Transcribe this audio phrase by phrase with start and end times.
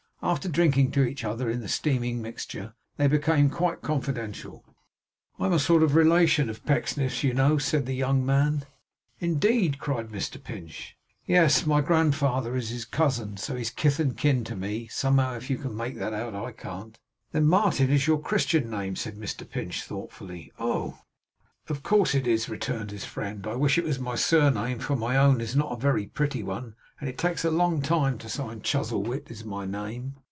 [0.23, 4.63] After drinking to each other in the steaming mixture, they became quite confidential.
[5.39, 8.65] 'I'm a sort of relation of Pecksniff's, you know,' said the young man.
[9.19, 10.95] 'Indeed!' cried Mr Pinch.
[11.25, 11.65] 'Yes.
[11.65, 15.57] My grandfather is his cousin, so he's kith and kin to me, somehow, if you
[15.57, 16.35] can make that out.
[16.35, 16.99] I can't.'
[17.31, 20.51] 'Then Martin is your Christian name?' said Mr Pinch, thoughtfully.
[20.59, 20.99] 'Oh!'
[21.67, 25.15] 'Of course it is,' returned his friend: 'I wish it was my surname for my
[25.17, 28.61] own is not a very pretty one, and it takes a long time to sign.
[28.61, 30.15] Chuzzlewit is my name.